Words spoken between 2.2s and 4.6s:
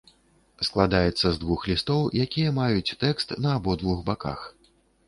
якія маюць тэкст на абодвух баках.